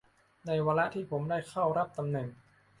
[0.45, 2.27] ในวาระที่ผมได้เข้ารับตำแหน่ง